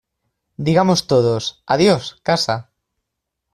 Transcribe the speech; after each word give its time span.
Digamos 0.67 0.99
todos 1.11 1.43
adiós, 1.73 2.03
casa. 2.27 2.55